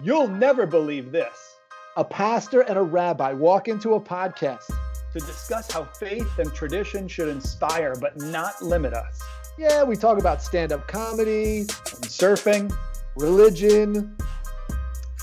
[0.00, 1.56] You'll never believe this.
[1.96, 4.70] A pastor and a rabbi walk into a podcast
[5.12, 9.20] to discuss how faith and tradition should inspire but not limit us.
[9.58, 12.72] Yeah, we talk about stand up comedy, and surfing,
[13.16, 14.16] religion,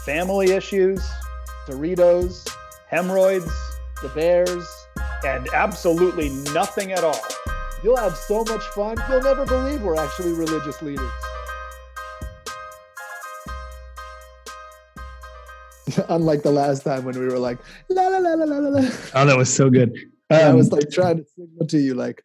[0.05, 1.01] family issues,
[1.69, 2.45] Doritos,
[2.89, 3.53] hemorrhoids,
[4.01, 4.67] the Bears,
[5.25, 7.23] and absolutely nothing at all.
[7.81, 11.13] You'll have so much fun, you'll never believe we're actually religious leaders.
[16.09, 18.89] Unlike the last time when we were like, la la la la la la.
[19.13, 19.93] Oh, that was so good.
[20.31, 22.23] Um, I was Um, like trying to signal to you, like,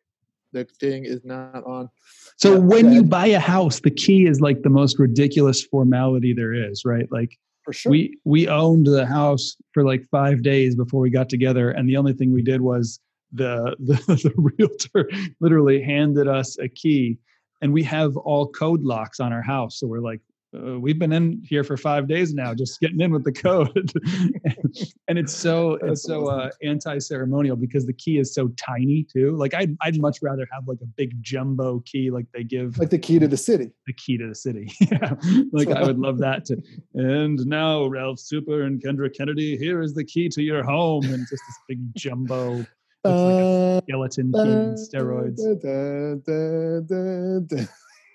[0.54, 1.90] the thing is not on.
[2.38, 5.62] so yeah, when go you buy a house, the key is like the most ridiculous
[5.62, 7.06] formality there is, right?
[7.12, 7.90] Like For sure.
[7.92, 11.98] we we owned the house for like five days before we got together, and the
[11.98, 13.00] only thing we did was
[13.32, 17.18] the the, the realtor literally handed us a key,
[17.60, 19.78] and we have all code locks on our house.
[19.78, 23.12] So we're like, uh, we've been in here for five days now, just getting in
[23.12, 23.92] with the code,
[25.08, 29.36] and it's so it's so uh, anti-ceremonial because the key is so tiny too.
[29.36, 32.90] Like I'd I'd much rather have like a big jumbo key like they give like
[32.90, 33.70] the key to the city.
[33.86, 34.72] the key to the city.
[34.80, 35.14] yeah.
[35.52, 36.60] Like I would love that to
[36.94, 41.04] and now Ralph Super and Kendra Kennedy, here is the key to your home.
[41.04, 42.68] And just this big jumbo looks
[43.04, 45.40] like a Uh, skeleton key in steroids.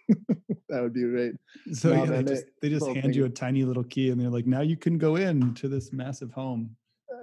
[0.69, 1.33] that would be great.
[1.73, 4.19] So No, yeah, they just they just hand thing you a tiny little key and
[4.19, 6.75] they're like, now you can go in to this massive home.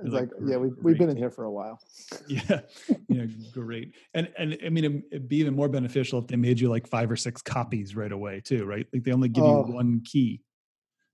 [0.05, 1.79] It's like, like, yeah, we've, we've been in here for a while.
[2.29, 2.61] Yeah.
[3.09, 3.95] Yeah, great.
[4.15, 6.87] And and I mean it- it'd be even more beneficial if they made you like
[6.89, 8.87] five or six copies right away too, right?
[8.93, 9.67] Like they only give Oh.
[9.67, 10.43] you one key.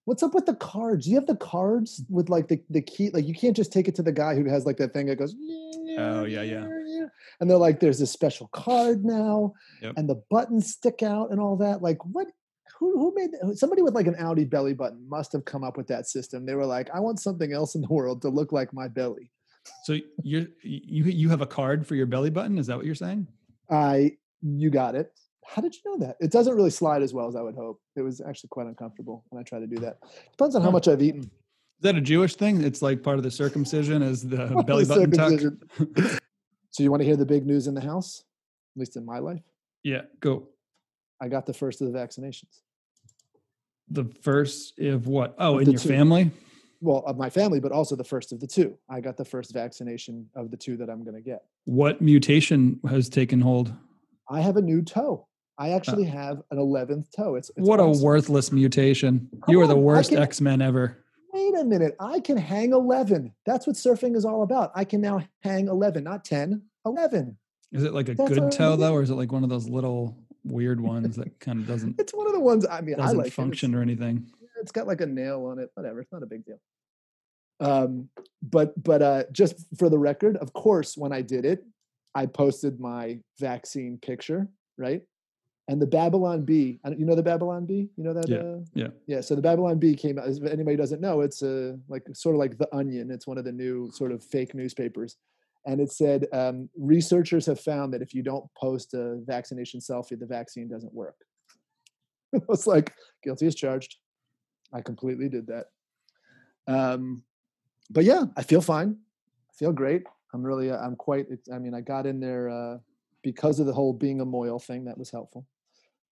[0.04, 1.04] What's up with the cards?
[1.04, 3.10] Do you have the cards with like the, the key?
[3.10, 5.16] Like you can't just take it to the guy who has like that thing that
[5.16, 5.34] goes.
[5.98, 6.66] Oh, yeah, yeah.
[7.40, 9.94] And they're like, there's a special card now, Yep.
[9.96, 11.82] and the buttons stick out and all that.
[11.82, 12.28] Like, what?
[12.78, 13.56] Who who made that?
[13.58, 16.46] somebody with like an Audi belly button must have come up with that system.
[16.46, 19.30] They were like, I want something else in the world to look like my belly.
[19.84, 22.56] So you're you you have a card for your belly button?
[22.58, 23.26] Is that what you're saying?
[23.70, 25.12] I you got it.
[25.44, 26.16] How did you know that?
[26.20, 27.80] It doesn't really slide as well as I would hope.
[27.96, 29.98] It was actually quite uncomfortable when I tried to do that.
[30.32, 31.22] Depends on how much I've eaten.
[31.22, 32.62] Is that a Jewish thing?
[32.62, 36.20] It's like part of the circumcision is the belly button tuck.
[36.78, 38.22] So you want to hear the big news in the house?
[38.76, 39.42] At least in my life,
[39.82, 40.46] yeah, go.
[41.20, 42.60] I got the first of the vaccinations.
[43.90, 45.34] The first of what?
[45.40, 45.88] Oh, Of in your two.
[45.88, 46.30] family?
[46.80, 48.78] Well, of my family, but also the first of the two.
[48.88, 51.42] I got the first vaccination of the two that I'm going to get.
[51.64, 53.72] What mutation has taken hold?
[54.30, 55.26] I have a new toe.
[55.58, 55.76] I uh.
[55.76, 57.34] actually have an 11th toe.
[57.34, 59.28] It's, it's what a worthless mutation.
[59.44, 60.96] Come you are the on, worst can- X Men ever.
[61.32, 61.94] Wait a minute.
[62.00, 63.34] I can hang 11.
[63.44, 64.72] That's what surfing is all about.
[64.74, 67.36] I can now hang 11, not 10, 11.
[67.72, 69.50] Is it like a That's good toe I though, or is it like one of
[69.50, 72.94] those little weird ones that kind of doesn't It's one of the ones, I mean,
[72.94, 73.32] I doesn't like it.
[73.34, 74.26] Function or anything?
[74.60, 76.58] it's got like a nail on it whatever it's not a big deal
[77.60, 78.08] um
[78.42, 81.64] but but uh just for the record of course when i did it
[82.16, 85.02] i posted my vaccine picture right
[85.68, 88.88] and the babylon bee you know the babylon bee you know that Yeah, uh, yeah.
[89.06, 92.34] yeah so the babylon bee came out if anybody doesn't know it's a like sort
[92.34, 95.16] of like the onion it's one of the new sort of fake newspapers
[95.66, 100.18] and it said um, researchers have found that if you don't post a vaccination selfie
[100.18, 101.16] the vaccine doesn't work
[102.34, 102.92] i was like
[103.22, 103.96] guilty as charged
[104.72, 105.66] I completely did that.
[106.66, 107.24] Um,
[107.90, 108.96] but yeah, I feel fine.
[109.50, 110.02] I feel great.
[110.34, 112.78] I'm really, uh, I'm quite, I mean, I got in there uh,
[113.22, 114.84] because of the whole being a Mohel thing.
[114.84, 115.46] That was helpful.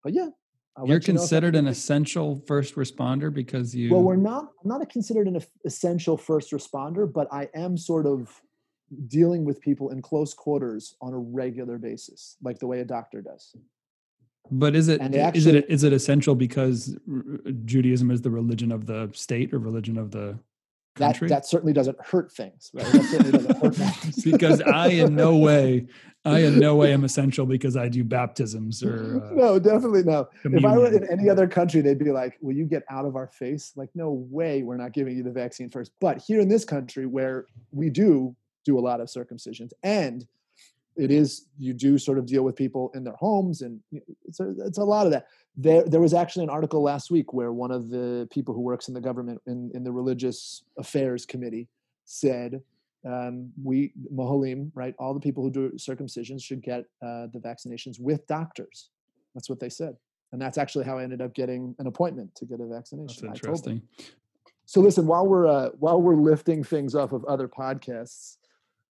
[0.03, 0.29] But yeah,
[0.77, 3.93] I'll You're you considered an essential first responder because you.
[3.93, 4.53] Well, we're not.
[4.63, 8.43] I'm not a considered an essential first responder, but I am sort of
[9.09, 13.21] dealing with people in close quarters on a regular basis, like the way a doctor
[13.21, 13.55] does.
[14.51, 16.97] But is it they is it it essential because
[17.65, 20.39] Judaism is the religion of the state or religion of the
[20.97, 21.29] That country?
[21.29, 22.87] that certainly doesn't hurt things, right?
[22.87, 24.17] That certainly doesn't hurt matters.
[24.25, 25.87] because I in no way,
[26.25, 30.29] I in no way am essential because I do baptisms or uh, no, definitely no.
[30.45, 33.17] If I were in any other country, they'd be like, "Will you get out of
[33.17, 35.91] our face?" Like, no way, we're not giving you the vaccine first.
[36.01, 38.37] But here in this country, where we do
[38.67, 40.27] do a lot of circumcisions, and
[40.97, 43.81] it is you do sort of deal with people in their homes, and
[44.27, 45.27] it's a, it's a lot of that.
[45.57, 48.89] There, there was actually an article last week where one of the people who works
[48.89, 51.69] in the government in, in the religious affairs committee
[52.05, 52.63] said
[53.07, 54.95] um, we Mohalim, right?
[54.99, 58.91] All the people who do circumcisions should get uh, the vaccinations with doctors.
[59.35, 59.97] That's what they said,
[60.33, 63.29] and that's actually how I ended up getting an appointment to get a vaccination.
[63.29, 63.73] That's I told them.
[63.75, 63.83] interesting.
[64.65, 68.39] So listen, while we're uh, while we're lifting things off of other podcasts,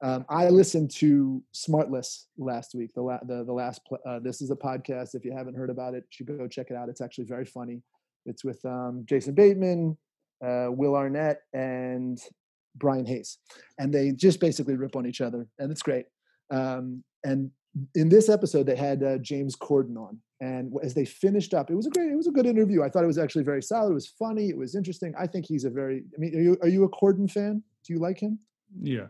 [0.02, 2.92] um, I listened to Smartless last week.
[2.94, 5.14] The la- the, the last pl- uh, this is a podcast.
[5.14, 6.88] If you haven't heard about it, you should go check it out.
[6.88, 7.82] It's actually very funny.
[8.26, 9.96] It's with um, Jason Bateman,
[10.44, 12.20] uh, Will Arnett, and
[12.76, 13.38] Brian Hayes,
[13.78, 16.06] and they just basically rip on each other, and it's great.
[16.50, 17.50] Um, and
[17.94, 21.76] in this episode, they had uh, James Corden on, and as they finished up, it
[21.76, 22.82] was a great, it was a good interview.
[22.82, 23.90] I thought it was actually very solid.
[23.90, 24.48] It was funny.
[24.48, 25.14] It was interesting.
[25.16, 26.02] I think he's a very.
[26.16, 27.62] I mean, are you are you a Corden fan?
[27.86, 28.40] Do you like him?
[28.82, 29.06] Yeah.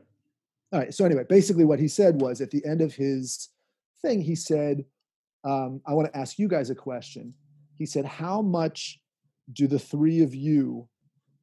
[0.73, 0.95] All right.
[0.95, 3.51] So anyway, basically, what he said was at the end of his
[4.01, 4.85] thing, he said,
[5.45, 7.35] um, "I want to ask you guys a question."
[7.77, 9.01] He said, "How much
[9.53, 10.89] do the three of you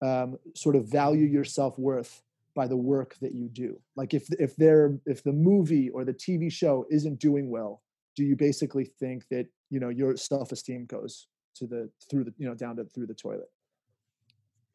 [0.01, 2.23] um, sort of value your self worth
[2.55, 3.79] by the work that you do?
[3.95, 7.83] Like if if they're if the movie or the TV show isn't doing well,
[8.15, 11.27] do you basically think that you know your self esteem goes
[11.57, 13.49] to the through the you know down to through the toilet?"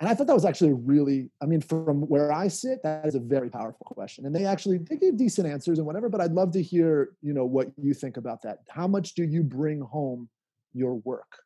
[0.00, 3.14] And I thought that was actually really, I mean, from where I sit, that is
[3.14, 4.26] a very powerful question.
[4.26, 7.32] And they actually they gave decent answers and whatever, but I'd love to hear, you
[7.32, 8.58] know, what you think about that.
[8.68, 10.28] How much do you bring home
[10.72, 11.44] your work?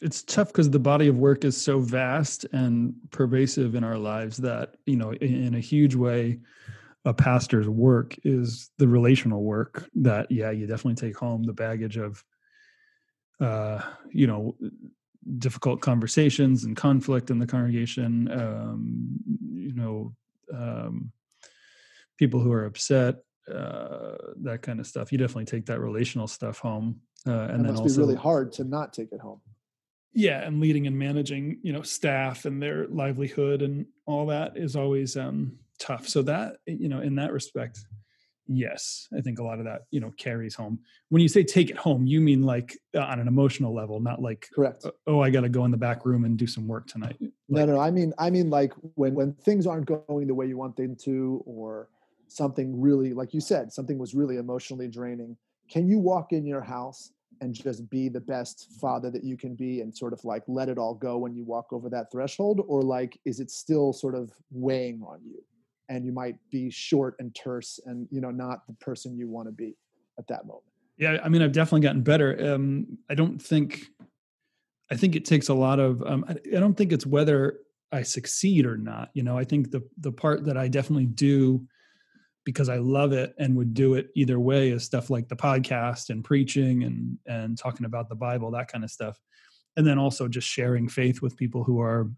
[0.00, 4.36] it's tough because the body of work is so vast and pervasive in our lives
[4.36, 6.38] that you know in, in, a huge way
[7.04, 11.96] a pastor's work is the relational work that yeah you definitely take home the baggage
[11.96, 12.22] of
[13.40, 13.80] uh
[14.10, 14.54] you know
[15.38, 19.18] difficult conversations and conflict in the congregation um
[19.52, 20.14] you know
[20.54, 21.10] um
[22.16, 23.16] people who are upset
[23.52, 25.12] uh that kind of stuff.
[25.12, 28.14] You definitely take that relational stuff home uh, and it then must also be really
[28.14, 29.40] hard to not take it home.
[30.12, 34.76] Yeah and leading and managing you know staff and their livelihood and all that is
[34.76, 36.08] always um tough.
[36.08, 37.80] So that you know in that respect
[38.48, 40.78] yes i think a lot of that you know carries home.
[41.08, 44.22] When you say take it home you mean like uh, on an emotional level not
[44.22, 44.86] like correct.
[45.06, 47.16] oh i got to go in the back room and do some work tonight.
[47.20, 50.46] Like, no no i mean i mean like when when things aren't going the way
[50.46, 51.88] you want them to or
[52.28, 55.36] something really like you said something was really emotionally draining
[55.70, 59.54] can you walk in your house and just be the best father that you can
[59.54, 62.60] be and sort of like let it all go when you walk over that threshold?
[62.66, 65.42] Or like is it still sort of weighing on you
[65.88, 69.48] and you might be short and terse and you know not the person you want
[69.48, 69.76] to be
[70.18, 70.64] at that moment
[70.96, 73.86] yeah i mean i've definitely gotten better um i don't think
[74.90, 77.58] i think it takes a lot of um I, I don't think it's whether
[77.92, 81.66] i succeed or not you know i think the the part that i definitely do
[82.46, 86.08] because I love it and would do it either way is stuff like the podcast
[86.10, 89.20] and preaching and and talking about the Bible, that kind of stuff.
[89.76, 92.08] And then also just sharing faith with people who are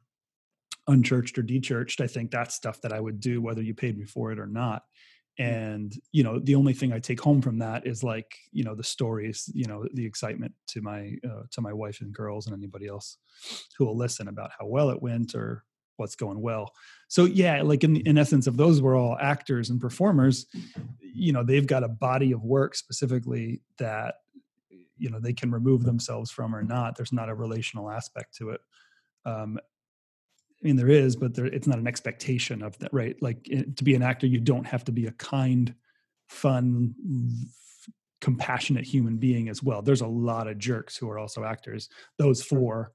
[0.88, 2.00] unchurched or dechurched.
[2.00, 4.46] I think that's stuff that I would do whether you paid me for it or
[4.46, 4.82] not.
[5.40, 5.46] Mm.
[5.46, 8.74] And you know, the only thing I take home from that is like you know
[8.74, 12.56] the stories, you know, the excitement to my uh, to my wife and girls and
[12.56, 13.18] anybody else
[13.76, 15.64] who will listen about how well it went or
[15.98, 16.72] what's going well
[17.08, 20.46] so yeah like in, in essence if those were all actors and performers
[21.00, 24.14] you know they've got a body of work specifically that
[24.96, 28.50] you know they can remove themselves from or not there's not a relational aspect to
[28.50, 28.60] it
[29.24, 29.58] um
[30.62, 33.44] i mean there is but there, it's not an expectation of that right like
[33.76, 35.74] to be an actor you don't have to be a kind
[36.28, 36.94] fun
[38.20, 41.88] compassionate human being as well there's a lot of jerks who are also actors
[42.18, 42.92] those four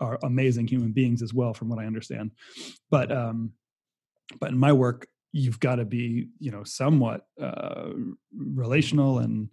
[0.00, 2.32] are amazing human beings as well, from what I understand.
[2.90, 3.52] But um,
[4.40, 7.90] but in my work, you've got to be you know somewhat uh,
[8.36, 9.48] relational and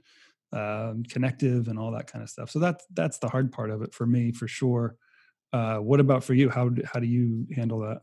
[0.53, 2.49] um, connective and all that kind of stuff.
[2.51, 4.95] So that's that's the hard part of it for me, for sure.
[5.55, 6.49] Uh, what about for you?
[6.49, 7.99] How how do you handle that?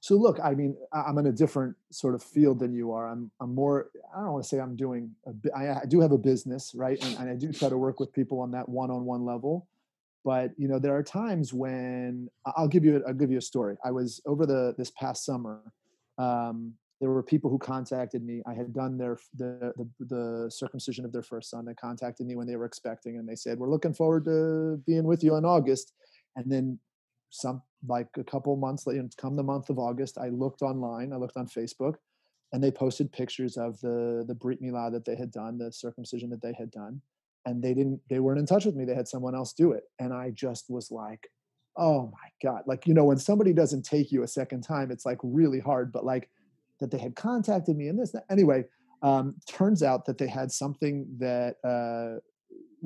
[0.00, 3.06] So look, I mean, I'm in a different sort of field than you are.
[3.08, 3.90] I'm I'm more.
[4.12, 5.12] I don't want to say I'm doing.
[5.28, 8.00] A, I, I do have a business, right, and, and I do try to work
[8.00, 9.68] with people on that one-on-one level
[10.26, 13.76] but you know there are times when i'll give you i'll give you a story
[13.84, 15.60] i was over the this past summer
[16.18, 21.04] um, there were people who contacted me i had done their the, the, the circumcision
[21.04, 23.70] of their first son they contacted me when they were expecting and they said we're
[23.70, 25.92] looking forward to being with you in august
[26.36, 26.78] and then
[27.30, 31.16] some like a couple months later come the month of august i looked online i
[31.16, 31.94] looked on facebook
[32.52, 36.30] and they posted pictures of the the brit milah that they had done the circumcision
[36.30, 37.00] that they had done
[37.44, 39.84] and they didn't they weren't in touch with me they had someone else do it
[39.98, 41.28] and i just was like
[41.76, 45.04] oh my god like you know when somebody doesn't take you a second time it's
[45.04, 46.30] like really hard but like
[46.80, 48.64] that they had contacted me and this anyway
[49.02, 52.18] um, turns out that they had something that uh,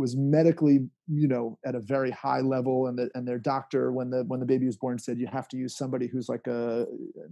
[0.01, 4.11] was medically you know at a very high level and the, and their doctor when
[4.11, 6.87] the when the baby was born said you have to use somebody who's like a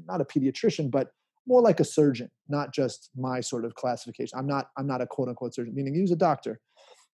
[0.06, 1.08] not a pediatrician but
[1.46, 5.06] more like a surgeon not just my sort of classification i'm not i'm not a
[5.06, 6.60] quote unquote surgeon meaning he was a doctor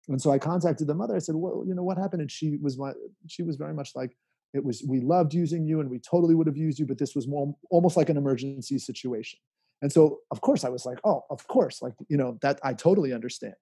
[0.08, 1.16] and so I contacted the mother.
[1.16, 2.92] I said, "Well, you know what happened?" And she was my,
[3.26, 4.16] she was very much like,
[4.52, 7.14] "It was we loved using you, and we totally would have used you, but this
[7.14, 9.38] was more almost like an emergency situation."
[9.82, 12.74] And so, of course, I was like, "Oh, of course!" Like you know that I
[12.74, 13.54] totally understand.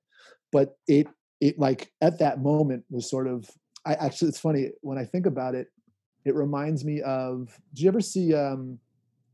[0.50, 1.06] But it
[1.42, 3.50] it like at that moment was sort of
[3.84, 5.66] I actually it's funny when I think about it.
[6.25, 7.58] It reminds me of.
[7.75, 8.78] do you ever see um,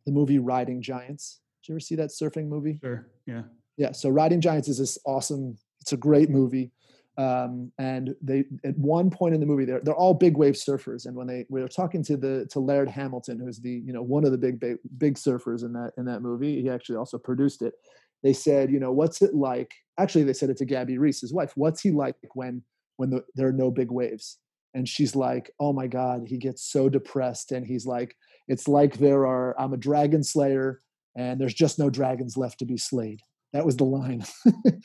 [0.06, 1.40] the movie Riding Giants?
[1.62, 2.78] Did you ever see that surfing movie?
[2.82, 3.06] Sure.
[3.26, 3.42] Yeah.
[3.76, 3.92] Yeah.
[3.92, 5.58] So Riding Giants is this awesome.
[5.82, 6.72] It's a great movie.
[7.18, 11.04] Um, and they at one point in the movie they're, they're all big wave surfers
[11.06, 14.02] and when they we were talking to the to laird hamilton who's the you know
[14.02, 17.18] one of the big big, big surfers in that in that movie he actually also
[17.18, 17.74] produced it
[18.22, 21.32] they said you know what's it like actually they said it to gabby reece his
[21.32, 22.62] wife what's he like when
[22.98, 24.38] when the, there are no big waves?
[24.74, 28.14] And she's like oh my god he gets so depressed and he's like
[28.48, 30.82] it's like there are i'm a dragon slayer
[31.16, 33.22] and there's just no dragons left to be slayed.
[33.52, 34.24] That was the line.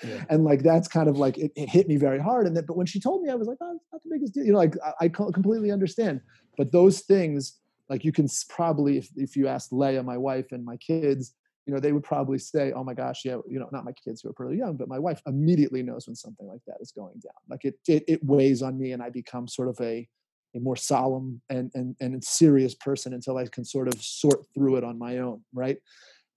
[0.04, 0.24] Yeah.
[0.30, 2.48] and like that's kind of like it, it, hit me very hard.
[2.48, 4.34] And then but when she told me i was like oh it's not the biggest
[4.34, 6.22] deal you know like i, I completely understand.
[6.58, 7.60] But those things
[7.90, 11.34] like you can probably if, if you asked leah my wife and my kids
[11.66, 14.22] you know they would probably say oh my gosh yeah you know not my kids
[14.22, 17.20] who are pretty young but my wife immediately knows when something like that is going
[17.20, 20.08] down like it it, it weighs on me and i become sort of a
[20.56, 24.76] a more solemn and, and and serious person until i can sort of sort through
[24.76, 25.78] it on my own right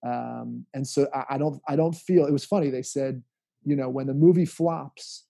[0.06, 2.70] um, and so I, I, don't I don't feel it was funny.
[2.70, 3.22] They said,
[3.64, 5.24] you know, when the movie flops,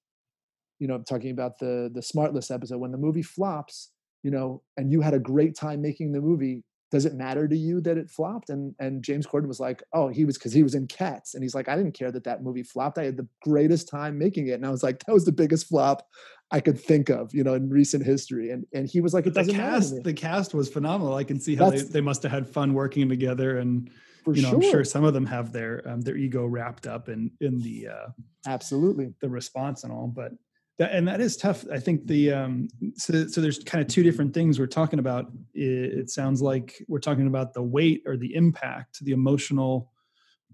[0.78, 2.78] you know, I'm talking about the the Smartless episode.
[2.78, 6.64] When the movie flops, you know, and you had a great time making the movie,
[6.90, 8.50] does it matter to you that it flopped?
[8.50, 11.42] And and James Corden was like, oh, he was because he was in Cats, and
[11.42, 12.98] he's like, I didn't care that that movie flopped.
[12.98, 15.66] I had the greatest time making it, and I was like, that was the biggest
[15.66, 16.06] flop
[16.50, 18.50] I could think of, you know, in recent history.
[18.50, 20.02] And and he was like, it doesn't the cast, matter.
[20.02, 21.14] The cast was phenomenal.
[21.14, 23.90] I can see how they, they must have had fun working together and
[24.34, 24.56] you know, sure.
[24.56, 27.88] I'm sure some of them have their um, their ego wrapped up in in the
[27.88, 28.08] uh,
[28.46, 30.32] absolutely the response and all, but
[30.78, 31.64] that, and that is tough.
[31.72, 35.30] I think the um, so so there's kind of two different things we're talking about.
[35.54, 39.90] It, it sounds like we're talking about the weight or the impact, the emotional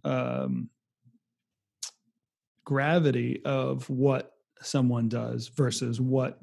[0.04, 0.70] um,
[2.64, 6.38] gravity of what someone does versus what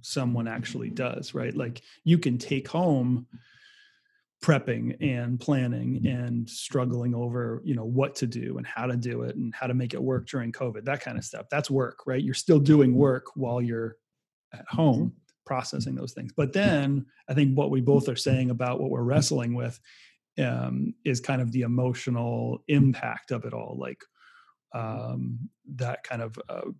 [0.00, 1.32] someone actually does.
[1.32, 3.26] Right, like you can take home
[4.42, 9.22] prepping and planning and struggling over you know what to do and how to do
[9.22, 11.46] it and how to make it work during covid that kind of stuff.
[11.50, 12.22] That's work right?
[12.22, 13.96] You're still doing work while you're
[14.52, 15.12] at home
[15.44, 16.32] processing those things.
[16.36, 19.78] But then i think what we both are saying about what we're wrestling with
[20.38, 24.02] um, is kind of the emotional impact of it all like
[24.74, 26.70] um, that kind of uh,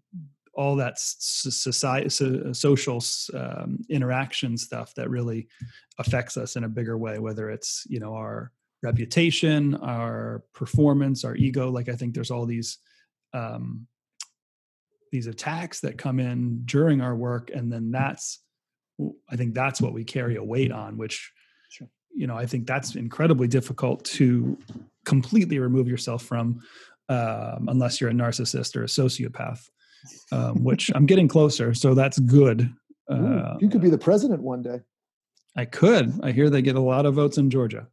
[0.55, 2.09] all that society,
[2.53, 3.03] social
[3.35, 5.49] um, interaction stuff that really
[5.99, 8.53] affects us in a bigger way, whether it's you know our
[8.83, 11.71] reputation, our performance, our ego.
[11.71, 12.79] Like I think there's all these
[13.33, 13.87] um,
[15.13, 18.41] these attacks that come in during our work, and then that's
[19.31, 21.33] I think that's what we carry a weight on, which
[21.71, 21.89] sure.
[22.15, 24.59] you know I think that's incredibly difficult to
[25.05, 26.61] completely remove yourself from
[27.09, 29.69] um, unless you're a narcissist or a sociopath
[30.33, 31.75] um, which I'm getting closer.
[31.75, 32.73] So that's good.
[33.11, 34.81] Uh, you could be the president one day.
[35.57, 36.13] I could.
[36.23, 37.89] I hear they get a lot of votes in Georgia.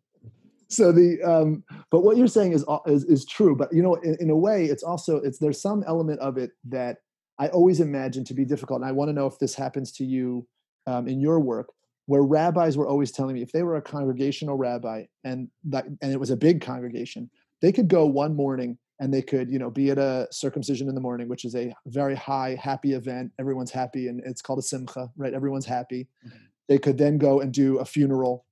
[0.68, 3.54] so the um, but what you're saying is is, is true.
[3.54, 6.50] But you know, in, in a way, it's also it's there's some element of it
[6.68, 6.98] that
[7.38, 8.80] I always imagine to be difficult.
[8.80, 10.46] And I want to know if this happens to you
[10.86, 11.68] um, in your work,
[12.06, 16.12] where rabbis were always telling me if they were a congregational rabbi and that and
[16.12, 17.30] it was a big congregation,
[17.62, 20.94] they could go one morning and they could you know be at a circumcision in
[20.94, 23.32] the morning which is a very high happy event.
[23.38, 25.34] Everyone's happy and it's called a simcha right?
[25.34, 26.08] Everyone's happy.
[26.26, 26.38] Mm-hmm.
[26.68, 28.44] they could then go and do a funeral.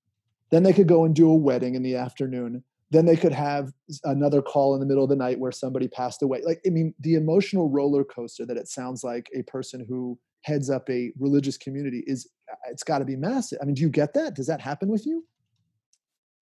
[0.50, 2.62] Then they could go and do a wedding in the afternoon.
[2.90, 3.72] Then they could have
[4.04, 6.40] another call in the middle of the night where somebody passed away.
[6.44, 10.70] Like i mean the emotional roller coaster that it sounds like a person who heads
[10.70, 12.28] up a religious community is
[12.70, 13.58] it's got to be massive.
[13.60, 14.34] I mean do you get that?
[14.34, 15.24] Does that happen with you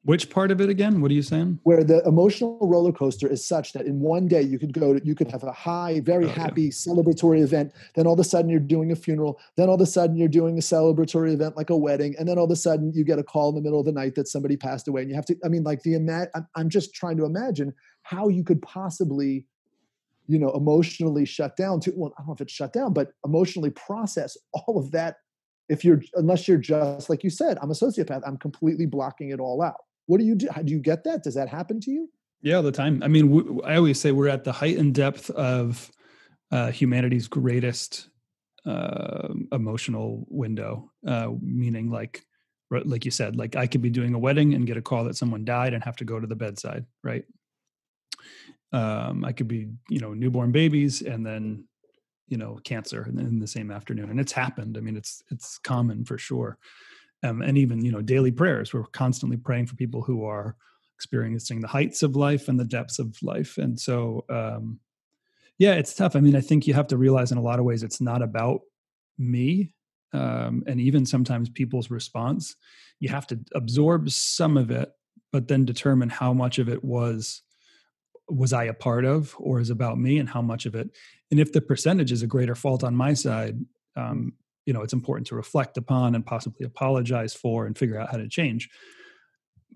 [0.05, 1.01] which part of it again?
[1.01, 1.61] What are you saying?
[1.63, 5.05] Where the emotional roller coaster is such that in one day you could go to,
[5.05, 6.71] you could have a high, very oh, happy yeah.
[6.71, 7.73] celebratory event.
[7.95, 9.41] Then all of a sudden you're doing a funeral.
[9.57, 12.15] Then all of a sudden you're doing a celebratory event like a wedding.
[12.19, 13.93] And then all of a sudden you get a call in the middle of the
[13.93, 15.01] night that somebody passed away.
[15.01, 15.97] And you have to, I mean, like the,
[16.35, 19.47] I'm, I'm just trying to imagine how you could possibly,
[20.27, 23.13] you know, emotionally shut down to, well, I don't know if it's shut down, but
[23.25, 25.17] emotionally process all of that
[25.71, 29.41] if you're unless you're just like you said i'm a sociopath i'm completely blocking it
[29.41, 30.49] all out what do you do?
[30.51, 31.23] How Do you get that?
[31.23, 32.11] Does that happen to you?
[32.43, 33.03] Yeah, all the time.
[33.03, 35.91] I mean, we, I always say we're at the height and depth of
[36.51, 38.09] uh, humanity's greatest
[38.67, 42.23] uh, emotional window, uh, meaning like,
[42.71, 45.17] like you said, like I could be doing a wedding and get a call that
[45.17, 47.25] someone died and have to go to the bedside, right?
[48.73, 51.65] Um, I could be, you know, newborn babies and then,
[52.27, 54.77] you know, cancer in the same afternoon, and it's happened.
[54.77, 56.59] I mean, it's it's common for sure
[57.25, 58.73] um, and even you know daily prayers.
[58.73, 60.57] We're constantly praying for people who are
[60.97, 63.59] experiencing the heights of life and the depths of life.
[63.59, 64.79] And so um,
[65.59, 66.15] yeah it's tough.
[66.15, 68.23] I mean i think you have to realize in a lot of ways it's not
[68.23, 68.61] about
[69.19, 69.73] me
[70.13, 72.55] um, and even sometimes people's response.
[73.01, 74.93] You have to absorb some of it
[75.33, 77.43] but then determine how much of it was
[78.29, 80.91] was i a part of or is about me and how much of it.
[81.31, 83.59] And if the percentage is a greater fault on my side
[83.97, 84.33] um,
[84.67, 88.17] you know it's important to reflect upon and possibly apologize for and figure out how
[88.17, 88.69] to change.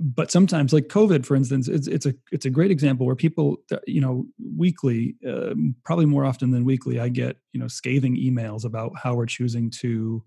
[0.00, 3.56] But sometimes like covid for instance it's, it's a it's a great example where people
[3.84, 4.26] you know
[4.56, 5.54] weekly uh,
[5.84, 9.70] probably more often than weekly i get you know scathing emails about how we're choosing
[9.70, 10.22] to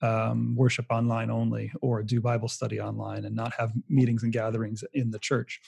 [0.00, 4.82] um, worship online only or do bible study online and not have meetings and gatherings
[4.94, 5.60] in the church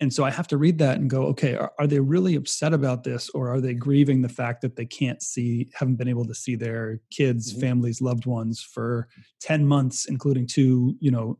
[0.00, 2.72] and so i have to read that and go okay are, are, they really upset
[2.72, 6.24] about this or are they grieving the fact that they can't see haven't been able
[6.24, 7.60] to see their kids mm-hmm.
[7.60, 9.08] families loved ones for
[9.40, 11.38] 10 months including two you know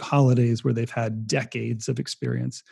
[0.00, 2.62] holidays where they've had decades of experience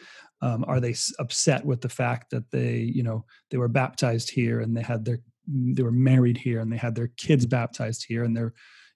[0.41, 4.61] um, are they upset with the fact that they you know they were baptized here
[4.61, 8.25] and they had their they were married here and they had their kids baptized here
[8.25, 8.52] and their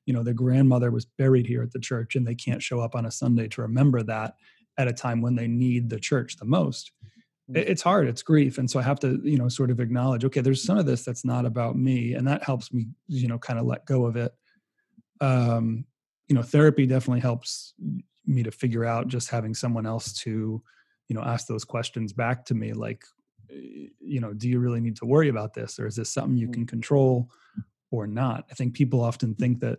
[0.06, 2.95] you know their grandmother was buried here at the church and they can't show up
[2.95, 4.35] on a sunday to remember that
[4.78, 6.92] at a time when they need the church the most
[7.50, 7.56] mm.
[7.56, 10.40] it's hard it's grief and so i have to you know sort of acknowledge okay
[10.40, 13.59] there's some of this that's not about me and that helps me you know kind
[13.59, 14.33] of let go of it
[15.21, 15.85] um
[16.28, 17.75] you know therapy definitely helps
[18.26, 20.62] me to figure out just having someone else to
[21.09, 23.04] you know ask those questions back to me like
[23.49, 26.49] you know do you really need to worry about this or is this something you
[26.49, 26.54] mm.
[26.54, 27.30] can control
[27.90, 29.78] or not i think people often think that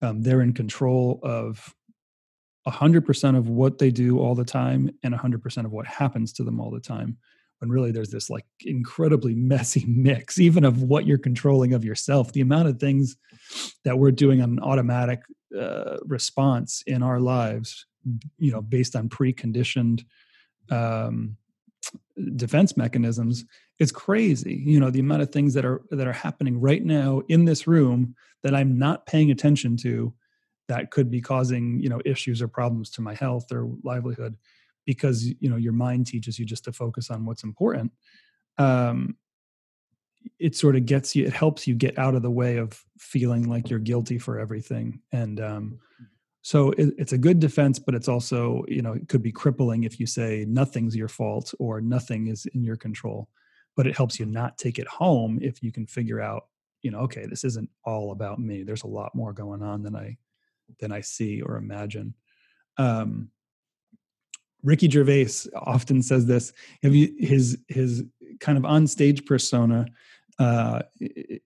[0.00, 1.74] um, they're in control of
[2.66, 6.60] 100% of what they do all the time and 100% of what happens to them
[6.60, 7.16] all the time.
[7.58, 12.32] When really there's this like incredibly messy mix even of what you're controlling of yourself.
[12.32, 13.16] The amount of things
[13.84, 15.20] that we're doing on an automatic
[15.58, 17.86] uh, response in our lives
[18.38, 20.04] you know based on preconditioned
[20.70, 21.36] um,
[22.36, 23.44] defense mechanisms
[23.78, 24.62] is crazy.
[24.64, 27.66] You know the amount of things that are that are happening right now in this
[27.66, 30.12] room that i'm not paying attention to
[30.72, 34.36] that could be causing you know issues or problems to my health or livelihood
[34.84, 37.92] because you know your mind teaches you just to focus on what's important
[38.58, 39.16] um
[40.38, 43.48] it sort of gets you it helps you get out of the way of feeling
[43.48, 45.00] like you're guilty for everything.
[45.12, 45.78] And um
[46.44, 49.84] so it, it's a good defense but it's also you know it could be crippling
[49.84, 53.28] if you say nothing's your fault or nothing is in your control.
[53.76, 56.46] But it helps you not take it home if you can figure out
[56.82, 58.62] you know okay this isn't all about me.
[58.62, 60.16] There's a lot more going on than i
[60.80, 62.14] than I see or imagine.
[62.78, 63.30] Um,
[64.62, 66.52] Ricky Gervais often says this.
[66.82, 68.04] Have you his his
[68.40, 69.86] kind of on stage persona
[70.38, 70.82] uh,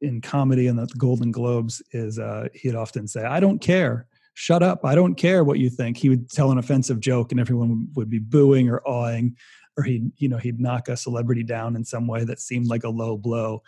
[0.01, 4.63] in comedy and the Golden Globes is uh, he'd often say, "I don't care." Shut
[4.63, 4.85] up!
[4.85, 5.97] I don't care what you think.
[5.97, 9.37] He would tell an offensive joke, and everyone would be booing or awing,
[9.79, 12.85] or he'd you know he'd knock a celebrity down in some way that seemed like
[12.85, 13.63] a low blow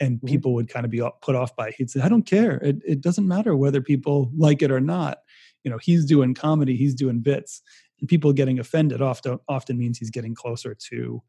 [0.00, 0.26] and mm-hmm.
[0.26, 1.74] people would kind of be put off by it.
[1.76, 2.56] He'd say, I don't care.
[2.58, 5.18] It, it doesn't matter whether people like it or not.
[5.62, 7.62] You know, he's doing comedy, he's doing bits.
[8.00, 11.22] And people getting offended often often means he's getting closer to,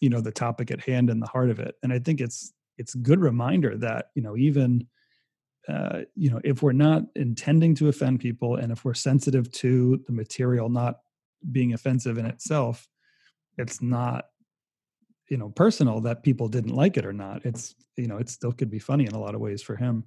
[0.00, 1.74] you know, the topic at hand and the heart of it.
[1.82, 4.86] And I think it's it's a good reminder that, you know, even
[5.68, 10.02] uh, you know, if we're not intending to offend people and if we're sensitive to
[10.06, 11.00] the material not
[11.52, 12.88] being offensive in itself,
[13.58, 14.26] it's not
[15.30, 18.52] you know personal that people didn't like it or not it's you know it still
[18.52, 20.04] could be funny in a lot of ways for him.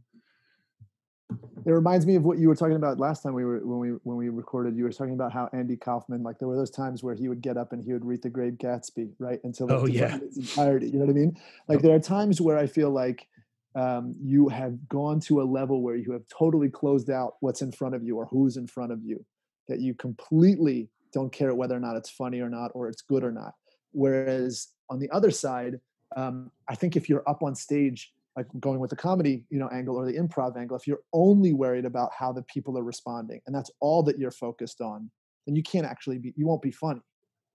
[1.65, 3.89] It reminds me of what you were talking about last time we were when we
[4.03, 7.01] when we recorded you were talking about how andy kaufman like there were those times
[7.01, 9.87] where he would get up and he would read the great gatsby right until oh
[9.87, 10.17] yeah.
[10.17, 11.35] its entirety you know what i mean?
[11.67, 13.27] Like there are times where i feel like
[13.75, 17.71] um, you have gone to a level where you have totally closed out what's in
[17.71, 19.25] front of you or who's in front of you
[19.67, 23.23] that you completely don't care whether or not it's funny or not or it's good
[23.23, 23.53] or not
[23.93, 25.79] whereas on the other side,
[26.15, 29.69] um, I think if you're up on stage, like going with the comedy, you know,
[29.69, 33.41] angle or the improv angle, if you're only worried about how the people are responding
[33.45, 35.09] and that's all that you're focused on,
[35.45, 37.01] then you can't actually be, you won't be funny,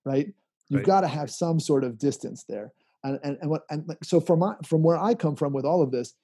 [0.05, 0.33] right?
[0.69, 0.87] You've right.
[0.87, 2.73] got to have some sort of distance there.
[3.05, 5.83] And and and, what, and so from my, from where I come from with all
[5.83, 6.15] of this,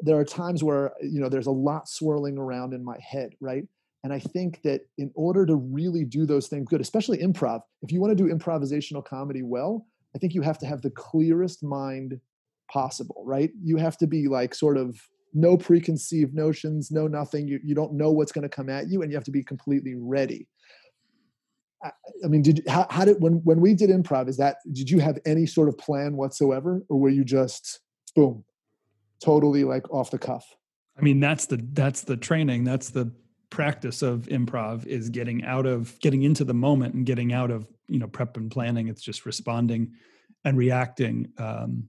[0.00, 3.64] there are times where you know there's a lot swirling around in my head, right?
[4.04, 7.90] And I think that in order to really do those things good, especially improv, if
[7.90, 11.62] you want to do improvisational comedy well, I think you have to have the clearest
[11.62, 12.20] mind
[12.70, 13.50] possible, right?
[13.62, 14.96] You have to be like sort of
[15.34, 17.48] no preconceived notions, no nothing.
[17.48, 19.42] You, you don't know what's going to come at you, and you have to be
[19.42, 20.48] completely ready.
[21.82, 21.90] I,
[22.24, 24.28] I mean, did how, how did when when we did improv?
[24.28, 27.80] Is that did you have any sort of plan whatsoever, or were you just
[28.14, 28.44] boom,
[29.22, 30.44] totally like off the cuff?
[30.96, 32.64] I mean, that's the that's the training.
[32.64, 33.12] That's the
[33.50, 37.66] practice of improv is getting out of getting into the moment and getting out of
[37.88, 38.88] you know prep and planning.
[38.88, 39.92] It's just responding
[40.44, 41.32] and reacting.
[41.38, 41.88] Um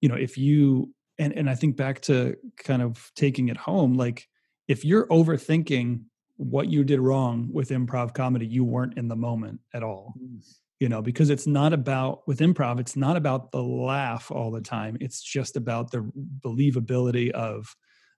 [0.00, 3.94] you know if you and and i think back to kind of taking it home
[3.94, 4.28] like
[4.68, 6.02] if you're overthinking
[6.36, 10.14] what you did wrong with improv comedy you weren't in the moment at all.
[10.20, 10.42] Mm.
[10.80, 14.60] you know because it's not about with improv it's not about the laugh all the
[14.60, 14.96] time.
[15.00, 17.74] It's just about the believability of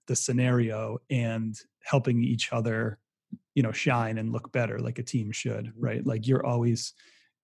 [0.07, 1.55] the scenario and
[1.87, 2.99] helping each other
[3.55, 5.85] you know shine and look better like a team should mm-hmm.
[5.85, 6.05] right?
[6.05, 6.93] Like you're always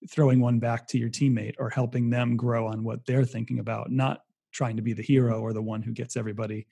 [0.09, 3.91] throwing one back to your teammate or helping them grow on what they're thinking about
[3.91, 6.67] not trying to be the hero or the one who gets everybody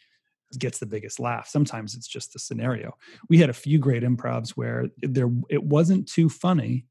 [0.59, 1.47] gets the biggest laugh.
[1.47, 2.91] Sometimes it's just the scenario.
[3.29, 6.85] We had a few great improvs where there it wasn't too funny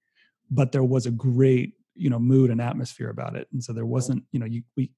[0.51, 3.49] but there was a great you know mood and atmosphere about it.
[3.53, 4.91] And so there wasn't you know you we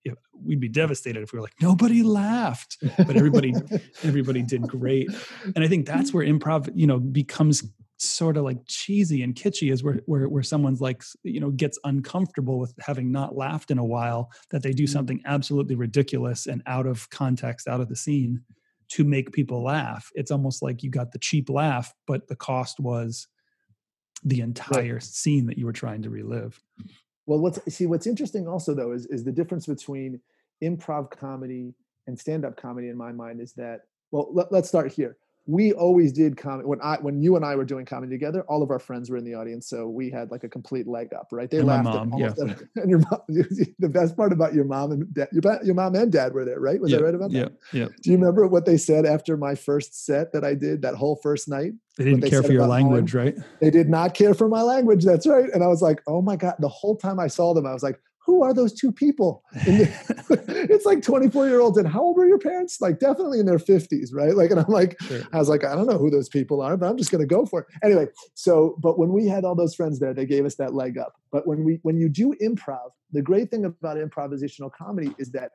[0.44, 3.55] we'd be devastated if we were like nobody laughed but everybody
[4.02, 5.09] everybody did great.
[5.55, 7.62] And i think that's where improv you know becomes
[7.98, 11.78] sort of like cheesy and kitschy is where, where where someone's like you know gets
[11.85, 14.92] uncomfortable with having not laughed in a while that they do mm-hmm.
[14.92, 18.42] something absolutely ridiculous and out of context out of the scene
[18.88, 20.11] to make people laugh.
[20.14, 23.28] It's almost like you got the cheap laugh but the cost was
[24.25, 25.03] the entire right.
[25.03, 26.61] scene that you were trying to relive
[27.27, 30.21] well what's see what's interesting also though is is the difference between
[30.63, 31.75] improv comedy
[32.07, 36.12] and stand-up comedy in my mind is that well let, let's start here we always
[36.12, 38.42] did comedy when I when you and I were doing comedy together.
[38.42, 41.12] All of our friends were in the audience, so we had like a complete leg
[41.12, 41.50] up, right?
[41.50, 41.85] They and laughed.
[41.85, 42.33] Mom, yeah.
[42.76, 43.20] and your mom.
[43.78, 46.61] The best part about your mom and dad, your, your mom and dad were there,
[46.61, 46.81] right?
[46.81, 47.00] Was yep.
[47.00, 47.52] I right about that?
[47.72, 47.88] Yeah, yeah.
[48.00, 51.16] Do you remember what they said after my first set that I did that whole
[51.16, 51.72] first night?
[51.96, 53.37] They didn't they care for your language, right?
[53.61, 55.05] They did not care for my language.
[55.05, 55.50] That's right.
[55.52, 56.55] And I was like, oh my god!
[56.61, 59.43] The whole time I saw them, I was like, who are those two people?
[60.65, 61.77] It's like 24 year olds.
[61.77, 62.81] And how old were your parents?
[62.81, 64.35] Like definitely in their 50s, right?
[64.35, 65.23] Like, and I'm like, sure.
[65.33, 67.27] I was like, I don't know who those people are, but I'm just going to
[67.27, 67.67] go for it.
[67.83, 70.99] Anyway, so, but when we had all those friends there, they gave us that leg
[70.99, 71.15] up.
[71.31, 75.51] But when we, when you do improv, the great thing about improvisational comedy is that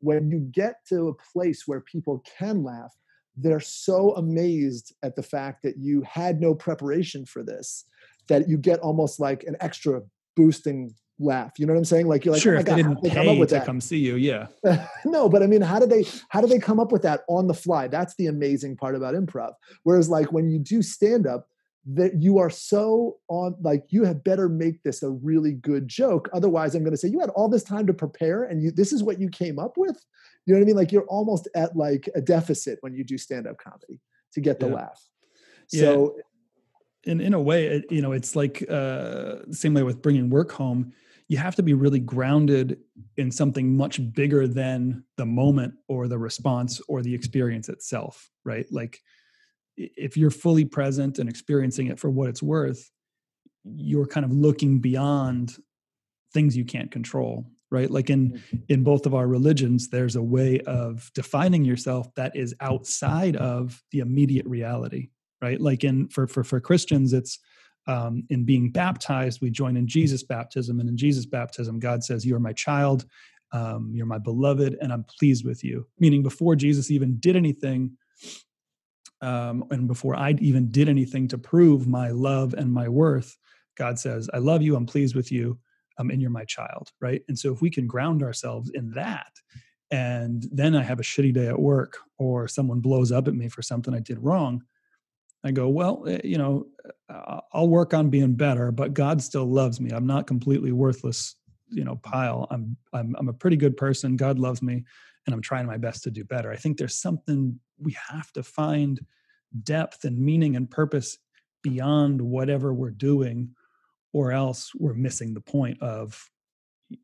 [0.00, 2.94] when you get to a place where people can laugh,
[3.36, 7.84] they're so amazed at the fact that you had no preparation for this
[8.28, 10.00] that you get almost like an extra
[10.36, 11.52] boosting laugh.
[11.58, 12.06] You know what I'm saying?
[12.06, 13.56] Like you're like, sure, oh if God, they didn't they pay come up with to
[13.56, 13.66] that?
[13.66, 14.46] come see you, yeah.
[15.04, 17.46] no, but I mean, how do they how do they come up with that on
[17.46, 17.88] the fly?
[17.88, 19.52] That's the amazing part about improv.
[19.82, 21.48] Whereas like when you do stand up,
[21.88, 26.28] that you are so on like you had better make this a really good joke.
[26.32, 28.92] Otherwise, I'm going to say you had all this time to prepare and you this
[28.92, 30.04] is what you came up with.
[30.46, 30.76] You know what I mean?
[30.76, 34.00] Like you're almost at like a deficit when you do stand up comedy
[34.32, 34.74] to get the yeah.
[34.74, 35.00] laugh.
[35.68, 36.22] So yeah
[37.06, 40.52] in in a way it, you know it's like uh same way with bringing work
[40.52, 40.92] home
[41.28, 42.78] you have to be really grounded
[43.16, 48.66] in something much bigger than the moment or the response or the experience itself right?
[48.70, 49.00] Like
[49.76, 52.90] if you're fully present and experiencing it for what it's worth
[53.64, 55.56] you're kind of looking beyond
[56.32, 57.90] things you can't control right?
[57.90, 58.56] Like in mm-hmm.
[58.68, 63.82] in both of our religions there's a way of defining yourself that is outside of
[63.90, 65.10] the immediate reality
[65.42, 65.60] right?
[65.60, 67.38] Like in for for for christians it's
[67.86, 70.80] um, in being baptized, we join in Jesus' baptism.
[70.80, 73.06] And in Jesus' baptism, God says, You are my child,
[73.52, 75.86] um, you're my beloved, and I'm pleased with you.
[75.98, 77.96] Meaning, before Jesus even did anything,
[79.20, 83.36] um, and before I even did anything to prove my love and my worth,
[83.76, 85.58] God says, I love you, I'm pleased with you,
[85.98, 87.22] um, and you're my child, right?
[87.28, 89.32] And so, if we can ground ourselves in that,
[89.92, 93.48] and then I have a shitty day at work, or someone blows up at me
[93.48, 94.62] for something I did wrong,
[95.46, 96.66] I go, well, eh, you know,
[97.08, 99.90] uh, I'll work on being better, but God still loves me.
[99.90, 101.36] I'm not completely worthless,
[101.68, 102.46] you know, pile.
[102.50, 104.16] I'm I'm I'm a pretty good person.
[104.16, 104.84] God loves me,
[105.26, 106.50] and I'm trying my best to do better.
[106.50, 109.00] I think there's something we have to find
[109.62, 111.18] depth and meaning and purpose
[111.62, 113.54] beyond whatever we're doing,
[114.12, 116.28] or else we're missing the point of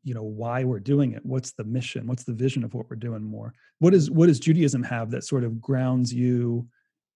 [0.03, 2.95] you know why we're doing it what's the mission what's the vision of what we're
[2.95, 6.65] doing more what is what does judaism have that sort of grounds you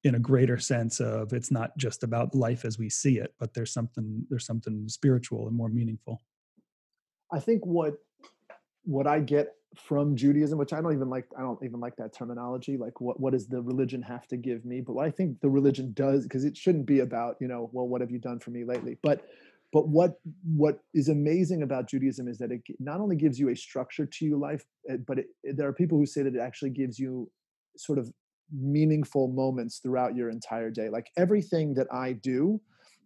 [0.04, 3.54] in a greater sense of it's not just about life as we see it but
[3.54, 6.22] there's something there's something spiritual and more meaningful.
[7.32, 7.96] I think what
[8.84, 12.14] what i get from judaism which i don't even like i don't even like that
[12.14, 14.82] terminology like what what does the religion have to give me?
[14.82, 17.88] But what i think the religion does because it shouldn't be about you know well
[17.88, 18.98] what have you done for me lately?
[19.04, 19.26] But
[19.74, 20.20] but what
[20.56, 24.26] what is amazing about judaism is that it not only gives you a structure to
[24.26, 27.30] your life eh, but it, there are people who say that it actually gives you
[27.76, 28.12] sort of
[28.52, 30.90] meaningful moments throughout your entire day.
[30.90, 32.62] Like everything that I do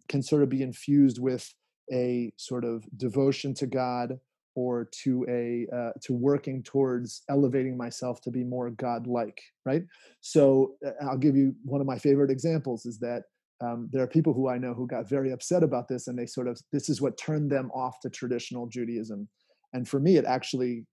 [0.07, 1.53] can sort of be infused with
[1.91, 4.19] a sort of devotion to God
[4.55, 9.83] or to a uh, to working towards elevating myself to be more God-like, right?
[10.19, 13.23] So uh, I'll give you one of my favorite examples is that
[13.61, 16.25] um, there are people who I know who got very upset about this, and they
[16.25, 19.29] sort of this is what turned them off to traditional Judaism.
[19.73, 20.85] And for me, it actually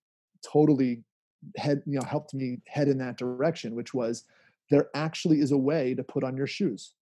[0.47, 1.03] totally
[1.57, 4.25] head you know helped me head in that direction which was
[4.71, 6.93] there actually is a way to put on your shoes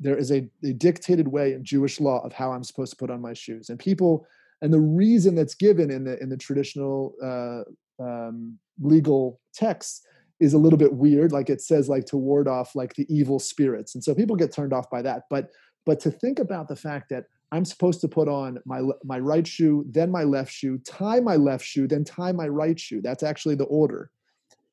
[0.00, 3.10] there is a, a dictated way in jewish law of how i'm supposed to put
[3.10, 4.26] on my shoes and people
[4.60, 7.62] and the reason that's given in the in the traditional uh,
[8.02, 10.02] um, legal texts
[10.40, 13.38] is a little bit weird like it says like to ward off like the evil
[13.38, 15.50] spirits and so people get turned off by that but
[15.86, 19.46] but to think about the fact that I'm supposed to put on my my right
[19.46, 23.00] shoe, then my left shoe, tie my left shoe, then tie my right shoe.
[23.00, 24.10] That's actually the order.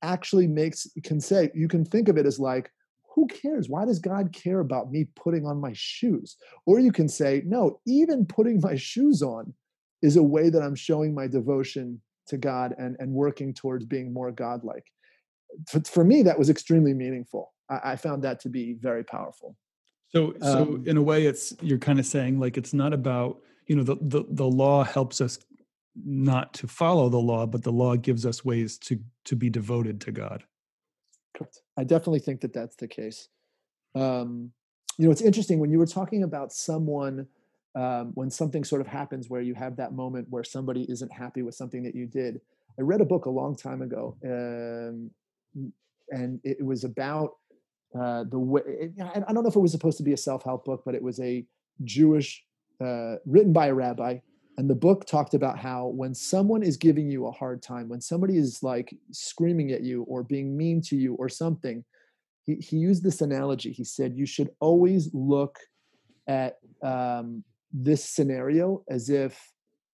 [0.06, 2.72] Actually makes can say you can think of it as like
[3.16, 3.70] who cares?
[3.70, 6.36] Why does God care about me putting on my shoes?
[6.66, 9.54] Or you can say, no, even putting my shoes on
[10.02, 14.14] is a way that I'm showing my devotion to God and, and working towards being
[14.14, 14.84] more godlike.
[15.70, 17.54] For, for me, that was extremely meaningful.
[17.70, 19.56] I, I found that to be very powerful.
[20.10, 23.40] So, so um, in a way, it's you're kind of saying like it's not about
[23.68, 25.40] you know the, the the law helps us
[26.04, 30.02] not to follow the law, but the law gives us ways to to be devoted
[30.02, 30.44] to God.
[31.36, 31.62] Correct.
[31.78, 33.30] I definitely think that that's the case.
[33.94, 34.52] Um,
[34.98, 37.28] you know, it's interesting when you were talking about someone
[37.76, 41.42] um, when something sort of happens where you have that moment where somebody isn't happy
[41.42, 42.40] with something that you did.
[42.80, 45.12] I read a book a long time ago, um,
[46.10, 47.32] and it was about
[47.98, 48.62] uh, the way
[49.02, 51.20] I don't know if it was supposed to be a self-help book, but it was
[51.20, 51.46] a
[51.84, 52.44] Jewish
[52.82, 54.20] uh, written by a rabbi,
[54.58, 58.02] and the book talked about how when someone is giving you a hard time, when
[58.02, 61.84] somebody is like screaming at you or being mean to you or something,
[62.46, 63.72] he, he used this analogy.
[63.72, 65.60] He said you should always look
[66.28, 69.52] at um, this scenario as if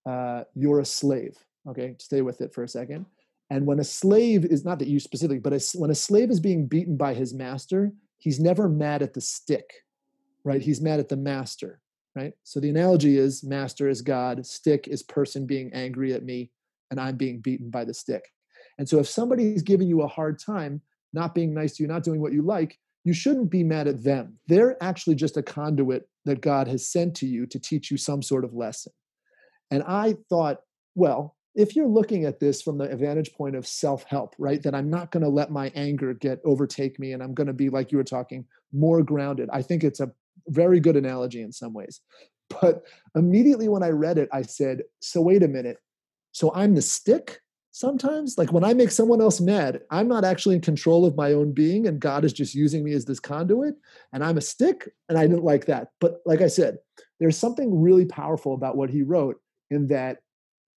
[0.07, 1.35] uh, you're a slave.
[1.67, 3.05] Okay, stay with it for a second.
[3.49, 6.39] And when a slave is not that you specifically, but a, when a slave is
[6.39, 9.69] being beaten by his master, he's never mad at the stick,
[10.43, 10.61] right?
[10.61, 11.81] He's mad at the master,
[12.15, 12.33] right?
[12.43, 16.51] So the analogy is master is God, stick is person being angry at me,
[16.89, 18.25] and I'm being beaten by the stick.
[18.77, 20.81] And so if somebody's giving you a hard time,
[21.13, 24.03] not being nice to you, not doing what you like, you shouldn't be mad at
[24.03, 24.37] them.
[24.47, 28.21] They're actually just a conduit that God has sent to you to teach you some
[28.21, 28.93] sort of lesson.
[29.71, 30.59] And I thought,
[30.95, 34.89] well, if you're looking at this from the vantage point of self-help right that i'm
[34.89, 37.91] not going to let my anger get overtake me and i'm going to be like
[37.91, 40.11] you were talking more grounded i think it's a
[40.47, 42.01] very good analogy in some ways.
[42.61, 42.83] But
[43.15, 45.77] immediately when i read it i said so wait a minute.
[46.33, 47.39] So i'm the stick
[47.71, 48.37] sometimes?
[48.37, 51.53] Like when i make someone else mad i'm not actually in control of my own
[51.53, 53.75] being and god is just using me as this conduit
[54.11, 55.89] and i'm a stick and i didn't like that.
[56.01, 56.77] But like i said
[57.19, 59.39] there's something really powerful about what he wrote
[59.69, 60.17] in that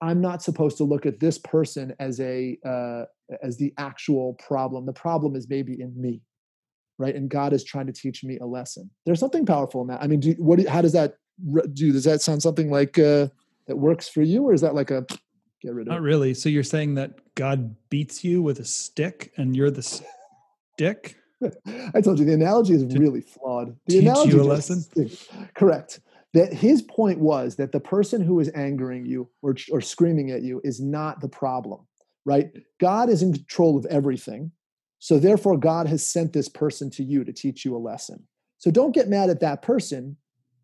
[0.00, 3.04] I'm not supposed to look at this person as a uh,
[3.42, 4.84] as the actual problem.
[4.84, 6.20] The problem is maybe in me,
[6.98, 7.14] right?
[7.14, 8.90] And God is trying to teach me a lesson.
[9.06, 10.02] There's something powerful in that.
[10.02, 10.64] I mean, do, what?
[10.66, 11.16] How does that
[11.72, 11.92] do?
[11.92, 13.28] Does that sound something like uh,
[13.66, 15.06] that works for you, or is that like a
[15.62, 15.92] get rid of?
[15.92, 16.34] Not really.
[16.34, 21.16] So you're saying that God beats you with a stick, and you're the stick.
[21.94, 23.76] I told you the analogy is really flawed.
[23.86, 24.84] The teach analogy you a lesson.
[25.54, 26.00] Correct
[26.34, 30.42] that his point was that the person who is angering you or, or screaming at
[30.42, 31.80] you is not the problem
[32.26, 34.52] right god is in control of everything
[35.04, 38.26] so therefore god has sent this person to you to teach you a lesson.
[38.56, 40.16] So don't get mad at that person.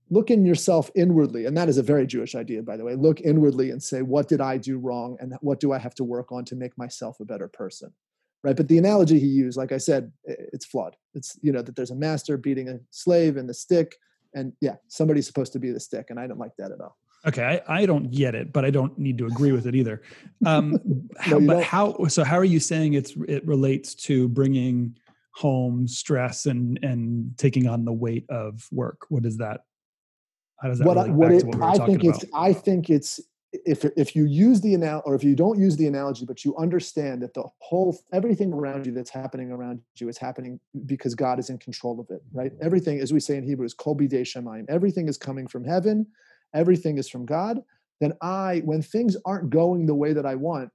[0.09, 2.95] Look in yourself inwardly and that is a very jewish idea by the way.
[2.95, 6.05] Look inwardly and say what did i do wrong and what do i have to
[6.05, 7.93] work on to make myself a better person?
[8.43, 8.57] Right?
[8.57, 10.97] But the analogy he used like i said it's flawed.
[11.13, 13.95] It's you know that there's a master beating a slave and the stick
[14.35, 16.97] and yeah, somebody's supposed to be the stick, and I don't like that at all.
[17.27, 20.03] Okay, I, I don't get it, but I don't need to agree with it either.
[20.47, 20.81] Um,
[21.19, 21.63] how, but don't.
[21.63, 22.07] how?
[22.07, 24.97] So how are you saying it's it relates to bringing
[25.33, 29.03] home stress and and taking on the weight of work?
[29.11, 29.65] What is that?
[30.63, 30.87] How does that?
[30.87, 33.21] What, I, what, it, what I think it's I think it's
[33.53, 36.57] if if you use the analogy or if you don't use the analogy but you
[36.57, 41.39] understand that the whole everything around you that's happening around you is happening because god
[41.39, 44.65] is in control of it right everything as we say in hebrew is kol shamayim
[44.69, 46.07] everything is coming from heaven
[46.55, 47.61] everything is from god
[48.01, 50.71] then i when things aren't going the way that i want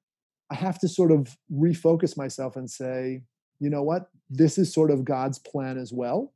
[0.52, 3.22] i have to sort of refocus myself and say
[3.60, 6.34] you know what this is sort of god's plan as well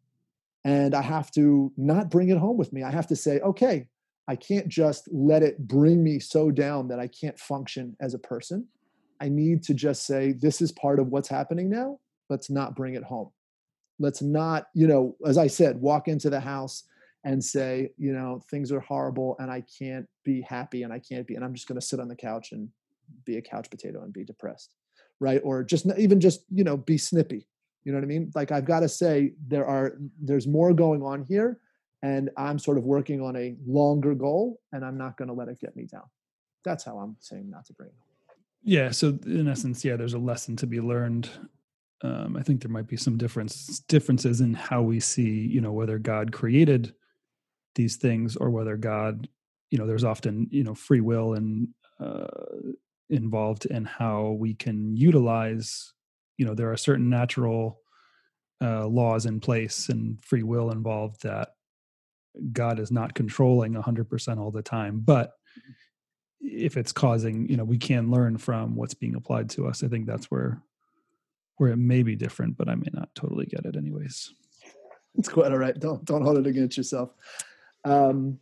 [0.65, 3.88] and i have to not bring it home with me i have to say okay
[4.30, 8.19] I can't just let it bring me so down that I can't function as a
[8.19, 8.67] person.
[9.19, 11.99] I need to just say, this is part of what's happening now.
[12.30, 13.32] Let's not bring it home.
[13.97, 16.84] Let's not, you know, as I said, walk into the house
[17.23, 21.27] and say, you know, things are horrible and I can't be happy and I can't
[21.27, 22.69] be, and I'm just going to sit on the couch and
[23.25, 24.75] be a couch potato and be depressed.
[25.19, 25.41] Right.
[25.43, 27.45] Or just even just, you know, be snippy.
[27.84, 28.32] You know what I mean?
[28.36, 31.60] Like I've got to say there are, there's more going on here
[32.01, 35.49] and I'm sort of working on a longer goal and I'm not going to let
[35.49, 36.03] it get me down.
[36.63, 37.89] That's how I'm saying not to bring.
[38.63, 38.91] Yeah.
[38.91, 41.29] So in essence, yeah, there's a lesson to be learned.
[42.01, 45.73] Um, I think there might be some difference differences in how we see, you know,
[45.73, 46.93] whether God created
[47.75, 49.27] these things or whether God,
[49.71, 52.27] you know, there's often, you know, free will and uh,
[53.10, 55.93] involved in how we can utilize,
[56.38, 57.82] you know, there are certain natural
[58.62, 61.49] uh, laws in place and free will involved that
[62.51, 65.01] God is not controlling 100% all the time.
[65.03, 65.32] But
[66.41, 69.84] if it's causing, you know, we can learn from what's being applied to us.
[69.84, 70.62] I think that's where
[71.58, 74.34] where it may be different, but I may not totally get it anyways.
[75.15, 75.77] It's quite all right.
[75.77, 77.13] Don't don't hold it against yourself.
[77.85, 78.39] Um,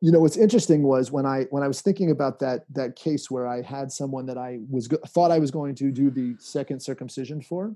[0.00, 3.30] you know what's interesting was when I when I was thinking about that that case
[3.30, 6.80] where I had someone that I was thought I was going to do the second
[6.80, 7.74] circumcision for,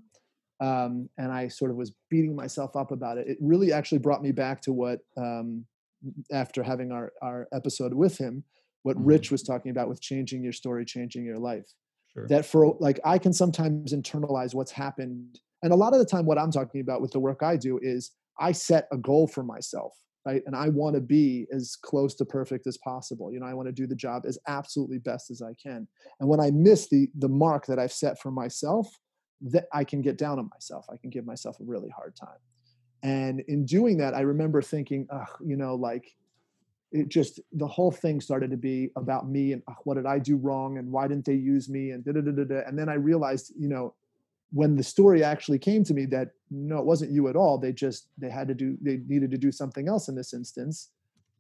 [0.61, 3.29] um, and I sort of was beating myself up about it.
[3.29, 5.65] It really actually brought me back to what um,
[6.31, 8.45] after having our our episode with him,
[8.83, 9.07] what mm-hmm.
[9.07, 11.73] Rich was talking about with changing your story, changing your life.
[12.13, 12.27] Sure.
[12.29, 16.27] That for like I can sometimes internalize what's happened, and a lot of the time,
[16.27, 19.43] what I'm talking about with the work I do is I set a goal for
[19.43, 19.93] myself,
[20.25, 20.43] right?
[20.47, 23.33] And I want to be as close to perfect as possible.
[23.33, 25.87] You know, I want to do the job as absolutely best as I can.
[26.21, 28.89] And when I miss the the mark that I've set for myself,
[29.43, 30.87] that I can get down on myself.
[30.93, 32.39] I can give myself a really hard time.
[33.03, 36.15] And in doing that, I remember thinking, ugh, you know, like
[36.91, 40.19] it just the whole thing started to be about me and ugh, what did I
[40.19, 42.63] do wrong and why didn't they use me and da da da da.
[42.67, 43.95] And then I realized, you know,
[44.51, 47.59] when the story actually came to me that no, it wasn't you at all.
[47.59, 50.91] They just they had to do they needed to do something else in this instance.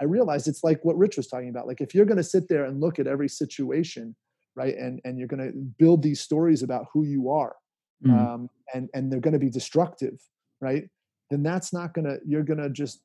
[0.00, 1.66] I realized it's like what Rich was talking about.
[1.66, 4.14] Like if you're going to sit there and look at every situation,
[4.54, 7.56] right, and and you're going to build these stories about who you are
[8.04, 8.12] mm.
[8.12, 10.20] um, and and they're going to be destructive,
[10.60, 10.88] right?
[11.30, 13.02] Then that's not going to you're going to just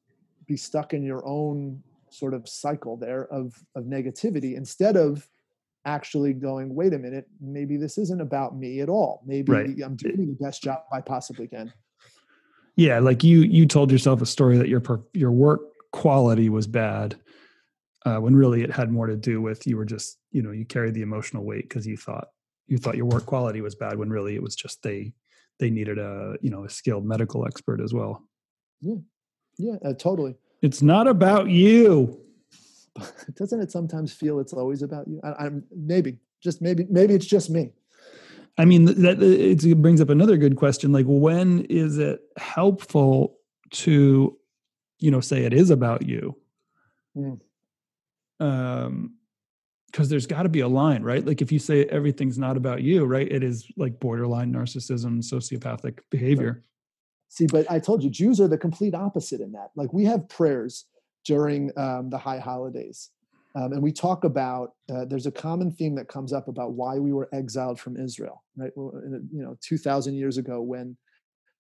[0.48, 5.28] be stuck in your own sort of cycle there of of negativity instead of
[5.86, 9.22] actually going wait a minute maybe this isn't about me at all.
[9.26, 9.70] Maybe right.
[9.84, 11.74] i'm doing the best job i possibly can.
[12.76, 14.82] Yeah like you you told yourself a story that your
[15.14, 17.16] your work quality was bad
[18.06, 20.66] uh, when really it had more to do with you were just you know you
[20.66, 22.28] carried the emotional weight because you thought
[22.68, 25.14] you thought your work quality was bad when really it was just they
[25.60, 28.28] they needed a you know a skilled medical expert as well.
[28.82, 28.96] Yeah.
[29.58, 30.36] Yeah uh, totally.
[30.62, 32.20] It's not about you
[33.36, 37.26] doesn't it sometimes feel it's always about you I, am maybe just maybe maybe it's
[37.26, 37.72] just me
[38.58, 43.38] i mean that it brings up another good question like when is it helpful
[43.72, 44.38] to
[45.00, 46.36] you know say it is about you
[47.18, 47.40] mm.
[48.40, 49.14] um
[49.94, 51.24] because there's got to be a line, right?
[51.24, 53.32] Like if you say everything's not about you, right?
[53.32, 56.64] It is like borderline narcissism, sociopathic behavior.
[57.30, 59.70] See, but I told you, Jews are the complete opposite in that.
[59.76, 60.86] Like we have prayers
[61.26, 63.12] during um, the high holidays.
[63.56, 66.98] Um, and we talk about uh, there's a common theme that comes up about why
[66.98, 68.72] we were exiled from Israel, right?
[68.76, 70.98] You know, 2,000 years ago when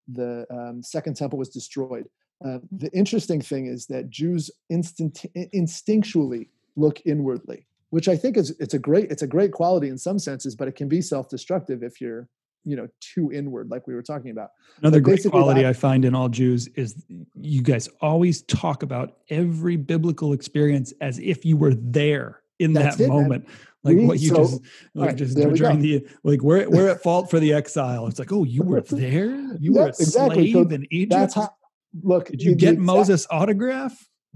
[0.07, 2.05] the um, Second Temple was destroyed.
[2.43, 5.23] Uh, the interesting thing is that Jews instant,
[5.53, 9.99] instinctually look inwardly which I think is it's a great it's a great quality in
[9.99, 12.27] some senses, but it can be self-destructive if you're
[12.63, 14.49] you know too inward, like we were talking about.
[14.79, 17.03] Another but great quality that, I find in all Jews is
[17.35, 22.99] you guys always talk about every biblical experience as if you were there in that
[22.99, 23.47] it, moment.
[23.47, 23.57] Man.
[23.83, 24.61] Like we, what you so, just
[24.95, 28.07] like right, just during the like we're we're at fault for the exile.
[28.07, 29.57] It's like, oh, you were there?
[29.59, 30.51] You were a exactly.
[30.51, 31.33] slave so in Egypt.
[31.35, 31.53] How
[32.01, 32.27] look.
[32.27, 34.07] Did you get Moses' autograph?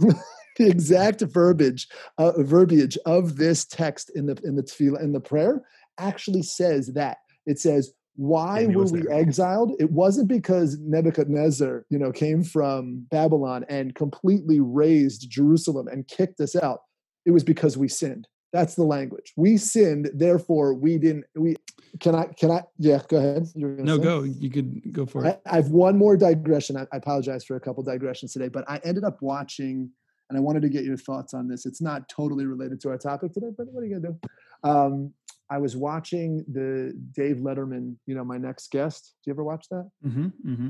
[0.58, 1.88] the exact verbiage
[2.18, 5.62] uh, verbiage of this text in the in the tefillah in the prayer
[5.98, 9.14] actually says that it says why were we there.
[9.14, 16.08] exiled it wasn't because nebuchadnezzar you know came from babylon and completely razed jerusalem and
[16.08, 16.82] kicked us out
[17.26, 21.56] it was because we sinned that's the language we sinned therefore we didn't we
[22.00, 24.04] can i can i yeah go ahead no say?
[24.04, 27.46] go you could go for it I, I, have one more digression I, I apologize
[27.46, 29.92] for a couple digressions today but i ended up watching
[30.30, 31.66] and I wanted to get your thoughts on this.
[31.66, 34.70] It's not totally related to our topic today, but what are you gonna do?
[34.70, 35.14] Um,
[35.50, 39.16] I was watching the Dave Letterman, you know, my next guest.
[39.24, 39.90] Do you ever watch that?
[40.06, 40.70] Mm-hmm, mm-hmm.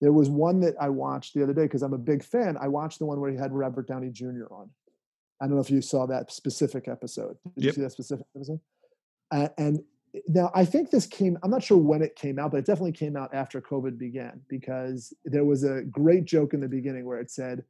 [0.00, 2.56] There was one that I watched the other day because I'm a big fan.
[2.60, 4.46] I watched the one where he had Robert Downey Jr.
[4.50, 4.70] on.
[5.40, 7.36] I don't know if you saw that specific episode.
[7.56, 7.64] Did yep.
[7.64, 8.60] you see that specific episode?
[9.30, 9.80] Uh, and
[10.28, 12.92] now I think this came, I'm not sure when it came out, but it definitely
[12.92, 17.18] came out after COVID began because there was a great joke in the beginning where
[17.18, 17.64] it said,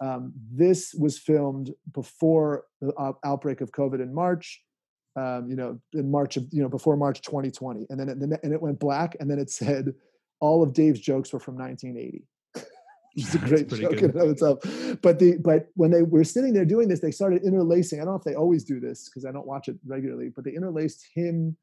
[0.00, 2.92] um, this was filmed before the
[3.24, 4.62] outbreak of COVID in March.
[5.16, 8.52] Um, you know, in March of you know before March 2020, and then it, and
[8.52, 9.94] it went black, and then it said
[10.40, 12.24] all of Dave's jokes were from 1980.
[13.14, 14.60] It's a great joke in and of itself.
[15.02, 18.00] But the but when they were sitting there doing this, they started interlacing.
[18.00, 20.44] I don't know if they always do this because I don't watch it regularly, but
[20.44, 21.56] they interlaced him,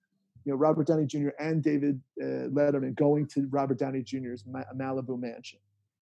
[0.44, 1.30] you know, Robert Downey Jr.
[1.40, 4.44] and David uh, Letterman going to Robert Downey Jr.'s
[4.76, 5.60] Malibu mansion,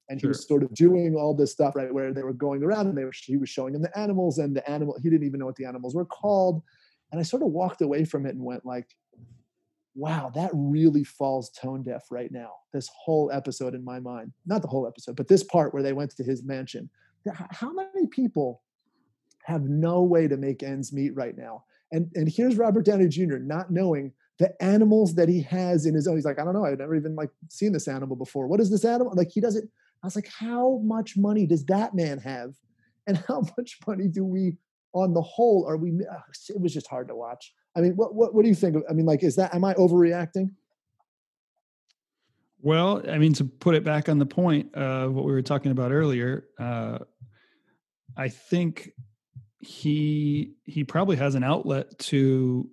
[0.09, 0.27] and sure.
[0.27, 2.97] he was sort of doing all this stuff right where they were going around and
[2.97, 5.45] they were he was showing him the animals and the animal he didn't even know
[5.45, 6.61] what the animals were called,
[7.11, 8.87] and I sort of walked away from it and went like
[9.97, 12.51] wow, that really falls tone deaf right now.
[12.71, 15.91] This whole episode in my mind, not the whole episode, but this part where they
[15.91, 16.87] went to his mansion.
[17.33, 18.61] How many people
[19.45, 21.63] have no way to make ends meet right now?
[21.91, 23.37] And and here's Robert Downey Jr.
[23.37, 26.15] not knowing the animals that he has in his own.
[26.15, 28.47] He's like, I don't know, I've never even like seen this animal before.
[28.47, 29.13] What is this animal?
[29.15, 29.69] Like he doesn't.
[30.03, 32.53] I was like, how much money does that man have,
[33.07, 34.57] and how much money do we,
[35.01, 35.91] on the whole, are we?
[36.49, 37.53] It was just hard to watch.
[37.75, 38.77] I mean, what, what, what do you think?
[38.89, 40.51] I mean, like, is that, am I overreacting?
[42.61, 45.71] Well, I mean, to put it back on the point of what we were talking
[45.71, 46.99] about earlier, uh,
[48.17, 48.91] I think
[49.59, 52.69] he he probably has an outlet to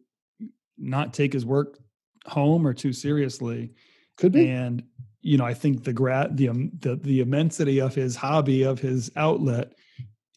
[0.78, 1.78] not take his work
[2.26, 3.74] home or too seriously.
[4.16, 4.48] Could be.
[4.48, 4.82] And
[5.20, 8.80] you know, I think the grad the um, the the immensity of his hobby of
[8.80, 9.74] his outlet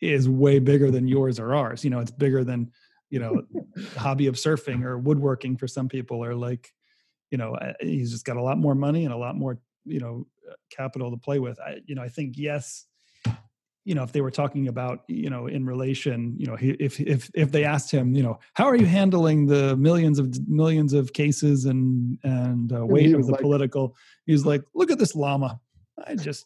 [0.02, 1.84] is way bigger than yours or ours.
[1.84, 2.72] You know, it's bigger than
[3.10, 3.44] you know
[3.96, 6.74] hobby of surfing or woodworking for some people or like
[7.32, 10.00] you know uh, he's just got a lot more money and a lot more you
[10.00, 11.60] know uh, capital to play with.
[11.60, 12.86] I you know i think yes
[13.88, 17.32] you know if they were talking about you know in relation you know if if
[17.34, 21.14] if they asked him you know how are you handling the millions of millions of
[21.14, 23.96] cases and and uh, weight of the like, political?
[24.26, 25.62] He's like look at this llama.
[26.06, 26.46] I just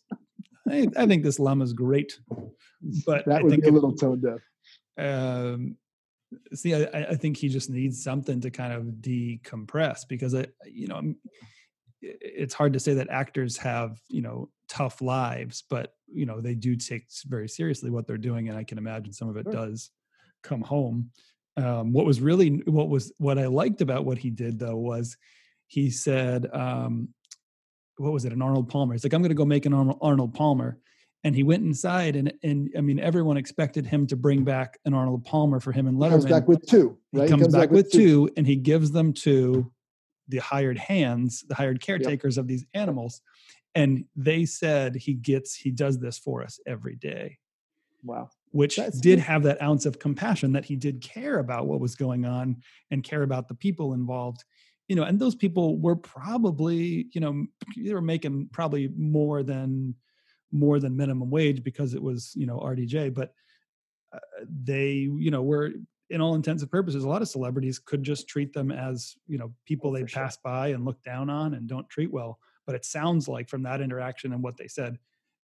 [0.70, 2.20] I, I think this llama is great
[3.06, 4.42] but that I would think be a little tone deaf.
[4.98, 5.78] um
[6.54, 10.88] see I, I think he just needs something to kind of decompress because it you
[10.88, 11.14] know
[12.02, 16.56] it's hard to say that actors have you know tough lives but you know they
[16.56, 19.54] do take very seriously what they're doing and i can imagine some of it sure.
[19.54, 19.92] does
[20.42, 21.12] come home.
[21.58, 25.18] Um, what was really what was what i liked about what he did though was
[25.68, 27.10] he said um,
[27.98, 28.94] what was it an arnold palmer?
[28.94, 30.80] He's like i'm going to go make an arnold palmer
[31.24, 34.93] and he went inside and and I mean everyone expected him to bring back an
[34.93, 36.05] Arnold Palmer for him and Letterman.
[36.05, 37.24] He comes back with two, right?
[37.24, 39.72] He comes, he comes back, back, with two, two, and he gives them to
[40.28, 42.43] the hired hands, the hired caretakers yep.
[42.43, 43.22] of these animals.
[43.76, 47.38] And they said he gets he does this for us every day.
[48.03, 48.30] Wow.
[48.51, 49.26] Which That's did cool.
[49.26, 52.57] have that ounce of compassion that he did care about what was going on
[52.89, 54.43] and care about the people involved
[54.88, 57.45] you know and those people were probably you know
[57.78, 59.95] they were making probably more than
[60.52, 63.34] more than minimum wage because it was you know RDJ, but
[64.14, 64.20] uh,
[64.64, 65.72] they you know were
[66.12, 69.38] in all intents and purposes a lot of celebrities could just treat them as you
[69.38, 70.41] know people oh, they pass sure.
[70.43, 73.82] by and look down on and don't treat well but it sounds like from that
[73.82, 74.97] interaction and what they said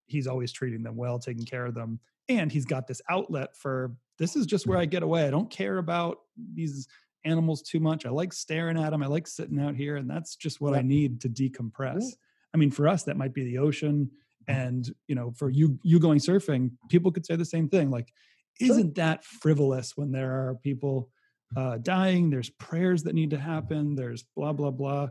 [0.06, 2.00] he's always treating them well taking care of them
[2.30, 5.50] and he's got this outlet for this is just where i get away i don't
[5.50, 6.20] care about
[6.54, 6.88] these
[7.24, 10.36] animals too much i like staring at them i like sitting out here and that's
[10.36, 10.80] just what yeah.
[10.80, 12.16] i need to decompress yeah.
[12.54, 14.10] i mean for us that might be the ocean
[14.48, 18.14] and you know for you you going surfing people could say the same thing like
[18.60, 21.10] isn't that frivolous when there are people
[21.56, 22.30] uh, dying?
[22.30, 23.96] There's prayers that need to happen.
[23.96, 25.10] There's blah blah blah.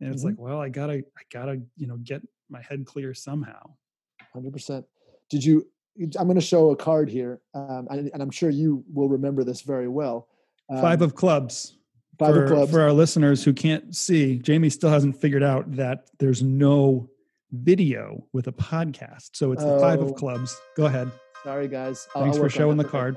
[0.00, 0.30] And it's mm-hmm.
[0.30, 3.74] like well i gotta i gotta you know get my head clear somehow.
[4.34, 4.84] 100%
[5.28, 5.66] did you
[6.18, 9.44] i'm going to show a card here um, and, and, i'm sure you will remember
[9.44, 10.28] this very well
[10.70, 11.76] um, five of clubs
[12.18, 12.72] five for, of clubs.
[12.72, 17.10] for our listeners who can't see jamie still hasn't figured out that there's no
[17.52, 19.30] video with a podcast.
[19.34, 20.14] So it's the five of oh.
[20.14, 20.58] clubs.
[20.76, 21.10] Go ahead.
[21.44, 22.08] Sorry, guys.
[22.14, 23.16] I'll, Thanks I'll for showing the card.